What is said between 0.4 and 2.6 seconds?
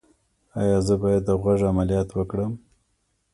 ایا زه باید د غوږ عملیات وکړم؟